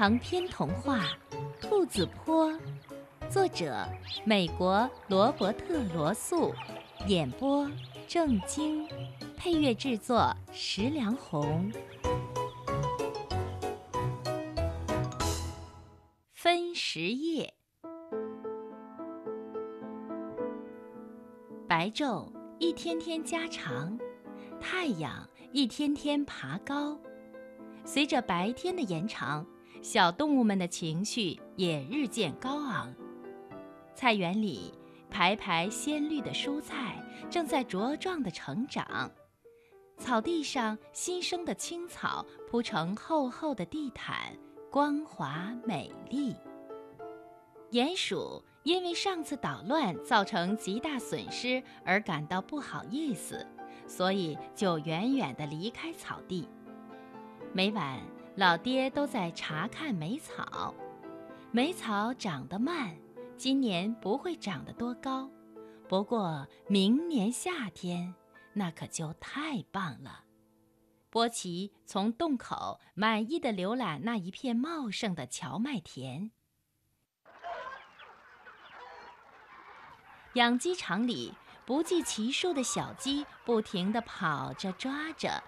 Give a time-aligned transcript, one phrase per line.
[0.00, 1.00] 长篇童话
[1.60, 2.50] 《兔子坡》，
[3.28, 3.86] 作者
[4.24, 6.54] 美国罗伯特·罗素，
[7.06, 7.70] 演播
[8.08, 8.88] 郑晶，
[9.36, 11.70] 配乐制作石良红。
[16.32, 17.52] 分食夜，
[21.68, 23.98] 白昼一天天加长，
[24.58, 26.98] 太阳一天天爬高，
[27.84, 29.46] 随着白天的延长。
[29.82, 32.94] 小动物们的情绪也日渐高昂。
[33.94, 34.72] 菜园里，
[35.10, 39.10] 排排鲜绿的蔬菜正在茁壮地成长，
[39.96, 44.36] 草地上新生的青草铺成厚厚的地毯，
[44.70, 46.34] 光滑美丽。
[47.70, 53.46] 鼹鼠因为上次捣乱造成极大损失而感到不好意思，
[53.86, 56.46] 所以就远远地离开草地。
[57.54, 57.98] 每晚。
[58.36, 60.74] 老爹都在查看梅草，
[61.50, 62.96] 梅草长得慢，
[63.36, 65.28] 今年不会长得多高，
[65.88, 68.14] 不过明年夏天
[68.52, 70.24] 那可就太棒了。
[71.10, 76.30] 波奇从洞口满意的浏览那一片茂盛的荞麦田。
[80.34, 81.34] 养鸡场里
[81.66, 85.42] 不计其数的小鸡不停地跑着抓着。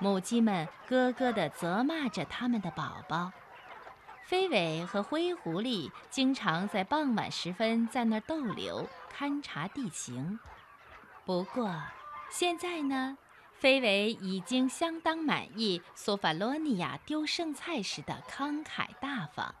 [0.00, 3.32] 母鸡们咯咯地责骂着它们的宝宝，
[4.24, 10.38] 飞尾和灰狐狸经常在傍晚时分在那儿逗留，勘察地形。
[11.24, 11.74] 不过，
[12.30, 13.18] 现在呢，
[13.54, 19.52] 飞尾已经相当满意索法罗尼亚丢剩菜时的慷慨大方，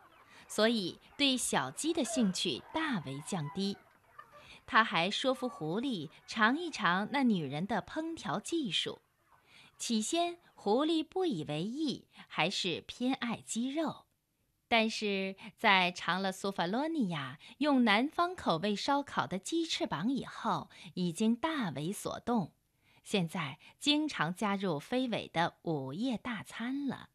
[0.46, 3.76] 所以对小鸡的兴趣大为降低。
[4.66, 9.00] 他还说服狐狸尝一尝那女人的烹调技术。
[9.78, 14.06] 起先，狐狸不以为意，还是偏爱鸡肉。
[14.66, 22.52] 但是在尝了苏法罗尼亚用南方口味烧烤的鸡翅膀以后，已经大为所动。
[23.02, 27.08] 现在经常加入飞尾的午夜大餐了。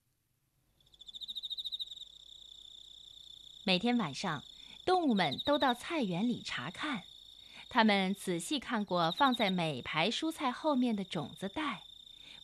[3.64, 4.44] 每天晚上，
[4.84, 7.04] 动物们都到菜园里查看，
[7.70, 11.84] 他们仔细看过放在每排蔬菜后面的种子袋。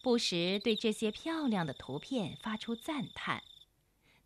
[0.02, 3.44] 不时对这些漂亮的图片发出赞叹。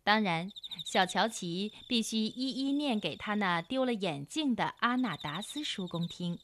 [0.02, 0.52] 当然，
[0.84, 6.38] 小乔奇必须一一念给他那丢了眼镜的阿纳达斯叔公听。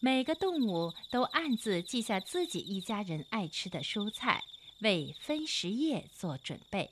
[0.00, 4.44] 每个动物都暗自记下自己一家人爱吃的蔬菜，
[4.80, 6.90] 为分食夜做准备。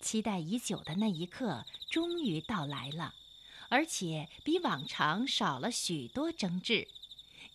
[0.00, 3.14] 期待已久的那一刻终于到来了，
[3.70, 6.86] 而且比往常少了许多争执。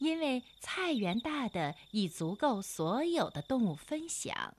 [0.02, 4.56] 因为菜园大的已足够所有的动物分享。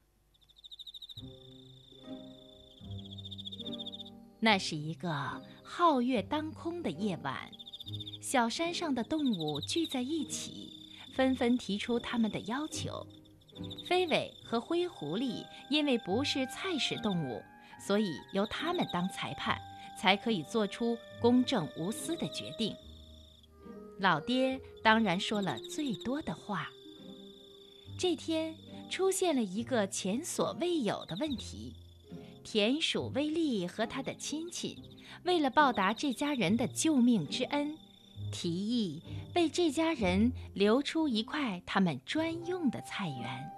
[4.39, 7.51] 那是一个皓月当空的夜晚，
[8.23, 10.73] 小山上的动物聚在一起，
[11.13, 13.05] 纷纷提出他们的要求。
[13.85, 17.43] 飞尾和灰狐狸因为不是菜食动物，
[17.85, 19.61] 所以由他们当裁判，
[19.99, 22.77] 才可以做出公正无私的决定。
[24.03, 26.69] 老爹当然说了最多的话。
[27.97, 28.53] 这天
[28.91, 31.73] 出现了一个前所未有的问题：
[32.43, 34.77] 田鼠威利和他的亲戚
[35.23, 37.79] 为了报答这家人的救命之恩，
[38.33, 39.01] 提议
[39.37, 43.53] 为这家人留出一块他们专用的菜园。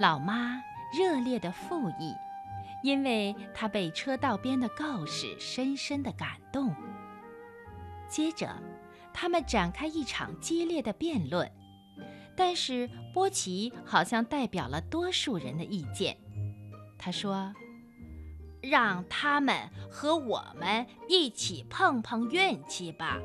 [0.00, 0.60] 老妈
[0.98, 2.12] 热烈的附议，
[2.82, 6.74] 因为她被车道边的告示深深的感动。
[8.08, 8.52] 接着。
[9.18, 11.50] 他们展开一场激烈的辩论，
[12.36, 16.14] 但是波奇好像代表了多数人的意见。
[16.98, 17.50] 他说
[18.60, 23.18] ：“让他们和我们一起碰碰运气吧。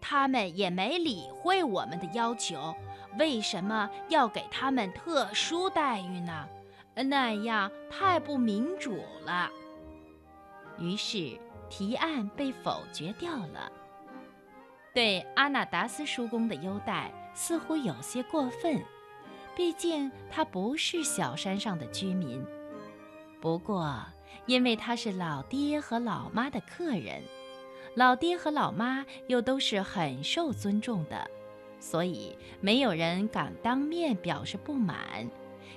[0.00, 2.74] 他们也没理会我们的要求，
[3.16, 6.48] 为什么要给他们特殊待遇呢？
[6.96, 9.48] 那样太不民主了。”
[10.80, 11.38] 于是
[11.70, 13.70] 提案被否决掉了。
[14.98, 18.82] 对阿纳达斯叔公的优待似乎有些过分，
[19.54, 22.44] 毕竟他不是小山上的居民。
[23.40, 24.04] 不过，
[24.46, 27.22] 因为他是老爹和老妈的客人，
[27.94, 31.30] 老爹和老妈又都是很受尊重的，
[31.78, 35.30] 所以没有人敢当面表示不满，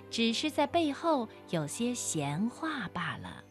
[0.10, 3.44] 只是在背后有些闲话罢了。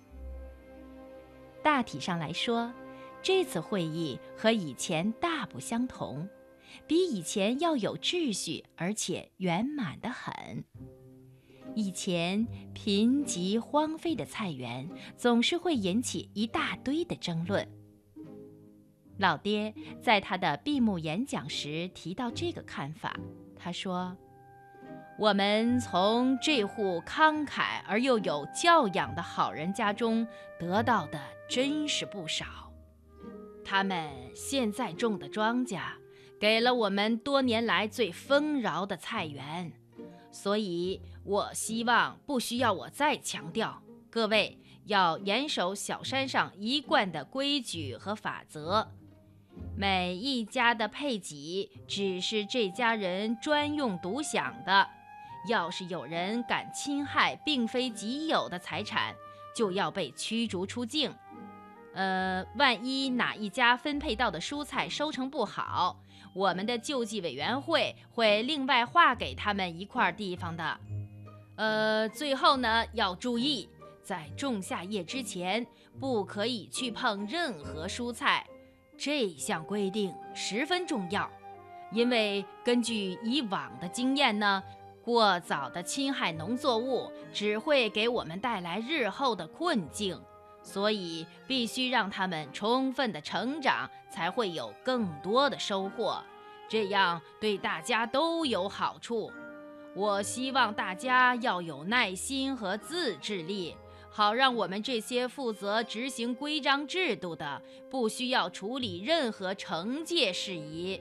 [1.62, 2.72] 大体上来说。
[3.22, 6.28] 这次会议和以前大不相同，
[6.86, 10.64] 比以前要有秩序，而且圆满得很。
[11.76, 17.68] 以前贫瘠荒废的菜园总是会引起一大堆的争论。
[19.18, 23.14] 老爹在他的闭幕演讲时提到这个看法，
[23.54, 24.16] 他说
[25.18, 30.26] ：“我们从这户慷慨而又有教养的好人家中
[30.58, 32.69] 得到的真是不少。
[33.70, 35.80] 他们现在种的庄稼，
[36.40, 39.70] 给了我们多年来最丰饶的菜园。”
[40.32, 43.80] 所以，我希望不需要我再强调，
[44.10, 48.88] 各位要严守小山上一贯的规矩和法则。
[49.76, 54.88] 每一家的配给只是这家人专用独享的。
[55.48, 59.14] 要是有人敢侵害并非己有的财产，
[59.54, 61.14] 就要被驱逐出境。
[61.92, 66.00] 呃，万一哪一家分配到的蔬菜收成不好，
[66.34, 70.80] 我们的救济委员会会另外划给他们一块地方的。
[71.56, 73.68] 呃，最后呢，要注意，
[74.02, 75.66] 在仲夏夜之前
[75.98, 78.46] 不可以去碰任何蔬菜，
[78.96, 81.28] 这项规定十分重要。
[81.92, 84.62] 因为根据以往的经验呢，
[85.02, 90.16] 过早的侵害农作物只会给我们带来日后的困境。
[90.62, 96.22] 所以必须让他们充分的成长，才会有更多的收获，
[96.68, 99.32] 这样对大家都有好处。
[99.94, 103.76] 我希望大家要有耐心和自制力，
[104.08, 107.60] 好让我们这些负责执行规章制度的，
[107.90, 111.00] 不需要处理任何惩戒事宜。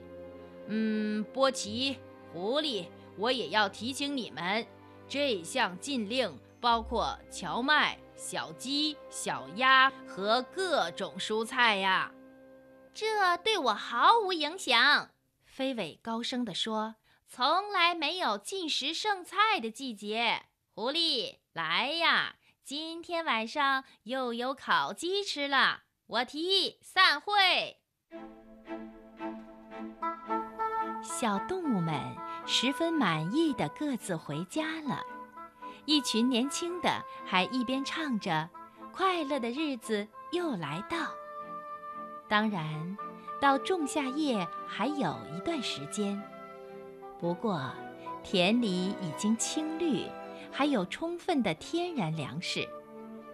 [0.66, 1.98] 嗯，波奇、
[2.32, 2.86] 狐狸，
[3.16, 4.66] 我也要提醒你们，
[5.06, 7.96] 这项禁令包括荞麦。
[8.20, 12.12] 小鸡、小鸭和各种蔬菜呀，
[12.92, 15.10] 这对我毫无影响。
[15.46, 16.96] 飞尾高声地说
[17.26, 20.42] ：“从来没有进食剩菜的季节。”
[20.76, 25.84] 狐狸，来呀，今天晚上又有烤鸡吃了。
[26.06, 27.78] 我提议散会。
[31.02, 31.98] 小动物们
[32.46, 35.02] 十分满意的各自回家了。
[35.90, 38.48] 一群年轻的还一边唱着
[38.94, 40.96] “快乐的日子又来到”。
[42.30, 42.96] 当然，
[43.40, 46.22] 到仲夏夜还有一段时间。
[47.18, 47.60] 不过，
[48.22, 50.06] 田里已经青绿，
[50.52, 52.68] 还有充分的天然粮食，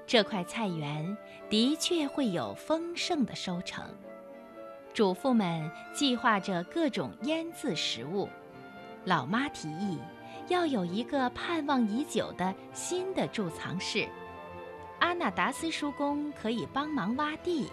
[0.07, 1.15] 这块菜园
[1.51, 3.85] 的确会有丰盛的收成。
[4.95, 8.31] 主妇们计划着各种腌制食物。
[9.05, 9.99] 老妈提议。
[10.49, 14.09] 要有一个盼望已久的新的贮藏室，
[15.01, 17.69] 阿纳达斯叔公可以帮忙挖地，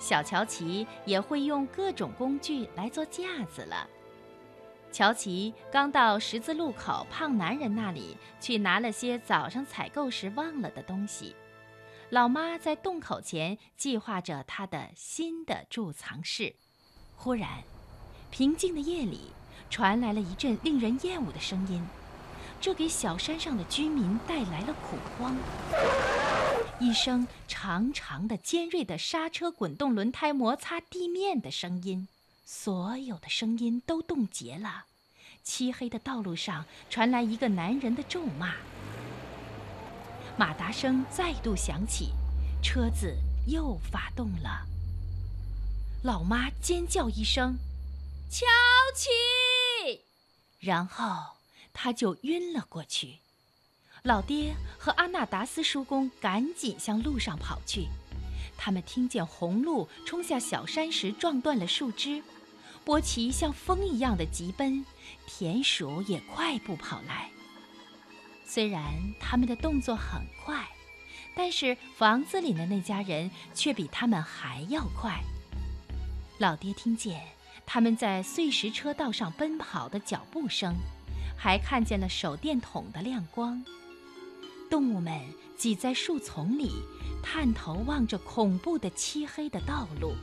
[0.00, 3.88] 小乔奇也会用各种工具来做架子了。
[4.90, 11.36] 乔奇刚到十字路口胖男人那里去拿了些早上采购时忘了的东西，
[12.10, 16.52] 老妈在洞口前计划着她的新的贮藏室。
[17.14, 17.62] 忽然，
[18.30, 19.30] 平静的夜里
[19.70, 21.86] 传来了一阵令人厌恶的声音。
[22.60, 25.36] 这给小山上的居民带来了恐慌。
[26.80, 32.06] 一声长长的、尖锐的刹车滚动轮胎摩擦地面的声音，
[32.44, 34.84] 所有的声音都冻结了。
[35.42, 38.54] 漆黑的道路上传来一个男人的咒骂。
[40.36, 42.12] 马达声再度响起，
[42.62, 43.16] 车子
[43.46, 44.66] 又发动了。
[46.02, 47.56] 老妈尖叫一声
[48.30, 48.46] ：“乔
[48.94, 49.08] 奇！”
[50.60, 51.37] 然后。
[51.80, 53.18] 他就晕了过去，
[54.02, 57.86] 老爹和阿纳达斯叔公赶紧向路上跑去。
[58.56, 62.20] 他们听见红鹿冲下小山时撞断了树枝，
[62.84, 64.84] 波奇像风一样的疾奔，
[65.28, 67.30] 田鼠也快步跑来。
[68.44, 68.82] 虽然
[69.20, 70.68] 他们的动作很快，
[71.36, 75.22] 但是房子里的那家人却比他们还要快。
[76.38, 77.22] 老爹听见
[77.64, 80.74] 他们在碎石车道上奔跑的脚步声。
[81.38, 83.64] 还看见了手电筒的亮光。
[84.68, 85.18] 动物们
[85.56, 86.70] 挤在树丛里，
[87.22, 90.14] 探头望着恐怖的漆黑的道路。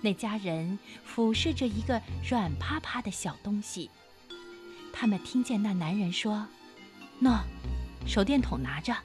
[0.00, 3.90] 那家人俯视着一个软趴趴的小东西。
[4.92, 6.46] 他们听见那男人说
[7.22, 7.40] ：“喏，
[8.06, 8.96] 手电筒拿着。”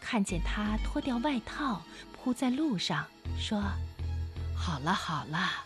[0.00, 3.06] 看见他脱掉外套铺在路上，
[3.38, 3.62] 说
[4.56, 5.64] ：“好了好了。”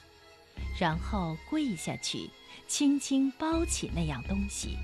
[0.79, 2.31] 然后跪下去。
[2.67, 4.77] 轻轻包起那样东西。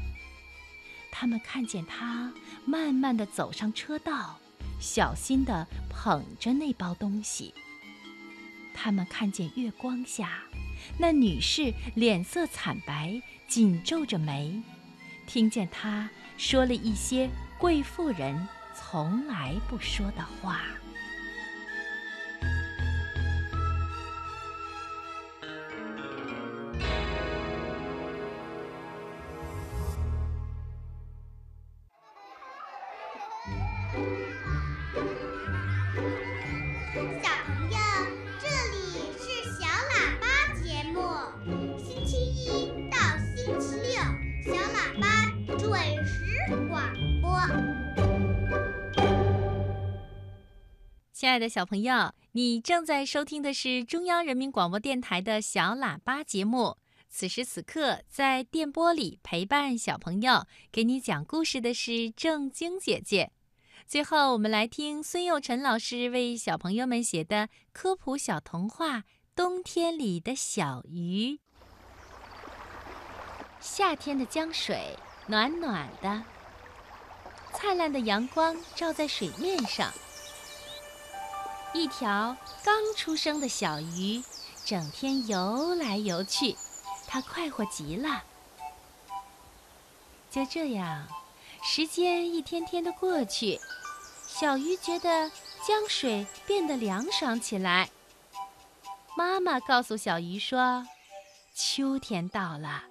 [1.10, 2.32] 他们看见他
[2.64, 4.38] 慢慢地走上车道，
[4.80, 7.54] 小心地捧着那包东西。
[8.74, 10.42] 他们看见月光下，
[10.98, 14.62] 那女士脸色惨白，紧皱着眉。
[15.26, 20.62] 听见她说了一些贵妇人从来不说的话。
[33.92, 34.00] 小朋
[37.68, 37.76] 友，
[38.40, 38.80] 这里
[39.18, 40.24] 是小喇叭
[40.62, 40.96] 节目，
[41.78, 42.48] 星期一
[42.90, 42.96] 到
[43.36, 43.92] 星期六，
[44.42, 45.04] 小喇叭
[45.58, 45.62] 准
[46.06, 46.10] 时
[46.70, 46.80] 广
[47.20, 47.38] 播
[51.12, 56.78] 亲爱的小朋友，你正在收听的是中央人民广播电台的小喇叭节目。
[57.10, 63.32] 此时此刻，在电波里陪伴小朋友、给你讲故事的是正晶姐姐。
[63.92, 69.00] 最后，我们来听孙幼辰老师为小朋友们写的科普小童话
[69.36, 71.32] 《冬天里的小鱼》。
[73.60, 74.96] 夏天的江水
[75.26, 76.24] 暖暖的，
[77.52, 79.92] 灿烂的阳光照在水面上。
[81.74, 82.34] 一条
[82.64, 84.22] 刚出生的小鱼，
[84.64, 86.56] 整天游来游去，
[87.06, 88.24] 它快活极了。
[90.30, 91.06] 就这样，
[91.62, 93.60] 时间一天天的过去，
[94.34, 95.30] 小鱼觉得
[95.62, 97.90] 江水变得凉爽起来。
[99.14, 100.86] 妈妈告诉小鱼说
[101.54, 102.84] ：“秋天到了，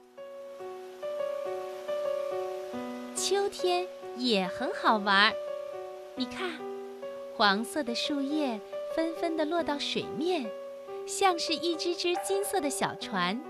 [3.15, 5.33] 秋天也很好玩儿。
[6.15, 6.51] 你看，
[7.35, 8.59] 黄色的树叶。”
[8.93, 10.51] 纷纷地落到水面，
[11.07, 13.41] 像是一只只金色的小船。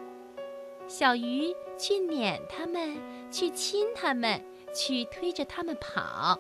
[0.88, 2.96] 小鱼去撵它们，
[3.32, 4.40] 去亲它们，
[4.72, 6.40] 去推着它们跑。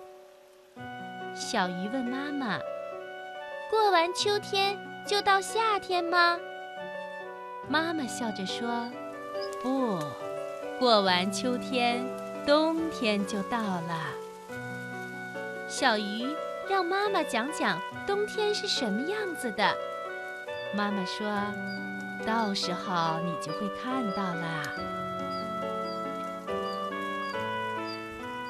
[1.33, 2.59] 小鱼问妈妈
[3.69, 6.39] ：“过完秋天就到夏天吗？”
[7.67, 8.89] 妈妈笑着说
[9.61, 10.00] ：“不，
[10.79, 12.03] 过完秋天，
[12.45, 14.07] 冬天就到了。”
[15.67, 16.27] 小鱼。
[16.69, 19.75] 让妈妈讲讲冬天是什么样子的。
[20.73, 21.27] 妈妈说
[22.25, 24.63] ：“到时候你就会看到啦。”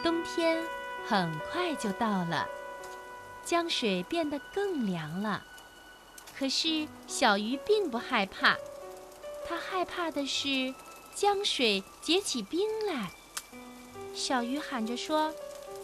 [0.04, 0.62] 冬天
[1.08, 2.48] 很快就到了，
[3.44, 5.44] 江水变得更凉了。
[6.38, 8.58] 可是小鱼并不害怕，
[9.48, 10.74] 它害怕的是
[11.14, 13.12] 江水结起冰来。
[14.14, 15.34] 小鱼喊着说：“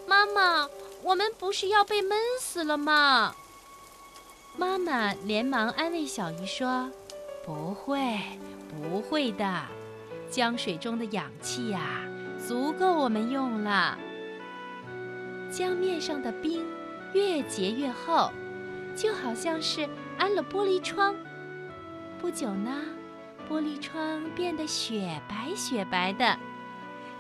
[0.08, 0.70] 妈妈。”
[1.04, 3.36] 我们不是要被闷死了吗？
[4.58, 6.92] 妈妈连忙安慰小鱼说
[7.46, 8.20] ：“不会，
[8.68, 9.64] 不会的，
[10.32, 12.04] 江水中的氧气呀，
[12.46, 13.98] 足够我们用了。”
[15.54, 16.66] 江面上的冰
[17.14, 18.32] 越结越厚，
[18.96, 19.88] 就好像是
[20.18, 21.16] 安了玻璃窗。
[22.20, 22.84] 不久呢，
[23.50, 26.38] 玻璃窗变得雪白雪白的。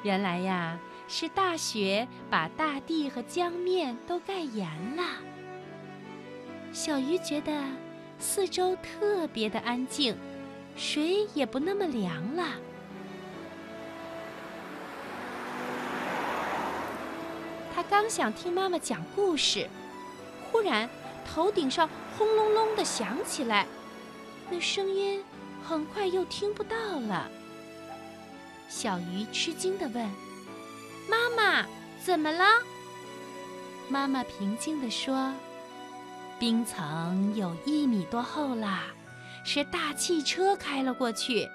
[0.04, 0.80] 原来呀。
[1.10, 4.68] 是大雪把大地和江面都盖严
[4.98, 5.04] 了。
[6.74, 7.64] 小鱼觉得
[8.20, 10.18] 四周特别的安静，
[10.76, 12.44] 水也不那么凉了。
[17.90, 19.70] 刚想听妈妈讲故事，
[20.52, 20.90] 忽然
[21.26, 23.66] 头顶上轰隆隆的响起来，
[24.50, 25.24] 那声音
[25.64, 27.30] 很快又听不到了。
[28.68, 30.10] 小鱼吃惊的问。
[31.10, 31.66] 妈妈，
[32.04, 32.44] 怎么了？
[33.88, 35.34] 妈妈平静地说
[36.38, 38.84] ：“冰层有一米多厚啦，
[39.46, 41.48] 是大汽车开了过去。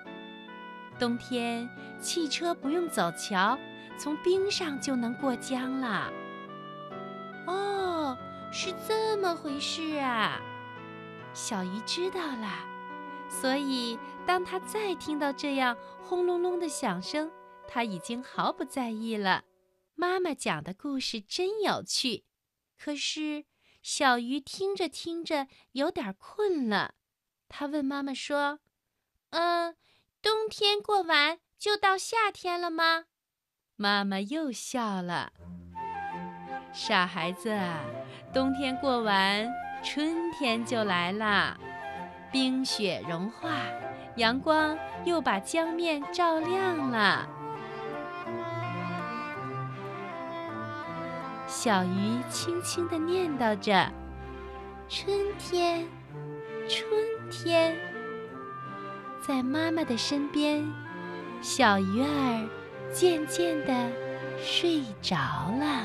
[0.99, 1.69] 冬天
[2.01, 3.59] 汽车不用走桥，
[3.99, 6.11] 从冰上就能过江了。”
[8.52, 10.38] 是这么回事啊！
[11.32, 12.68] 小鱼知道了，
[13.28, 17.32] 所以当他再听到这样轰隆隆的响声。
[17.66, 19.44] 他已经毫不在意了。
[19.94, 22.25] 妈妈讲的故事真有趣，
[22.78, 23.47] 可是
[23.82, 26.97] 小鱼听着听着有点困了。
[27.49, 28.59] 他问妈妈说
[29.30, 29.75] ：“嗯，
[30.21, 33.06] 冬天过完就到夏天了吗？”
[33.76, 35.32] 妈妈又笑了
[36.75, 37.59] ：“傻孩子，
[38.33, 39.47] 冬天过完，
[39.83, 41.57] 春天就来了。
[42.31, 43.51] 冰雪融化，
[44.17, 47.29] 阳光又把江面照亮了。”
[51.47, 53.93] 小鱼轻轻地念叨着
[54.89, 55.87] ：“春天，
[56.67, 56.91] 春
[57.31, 57.77] 天。”
[59.21, 60.67] 在妈妈的身边，
[61.43, 62.49] 小鱼儿
[62.91, 63.91] 渐渐地
[64.43, 65.17] 睡着
[65.61, 65.85] 了。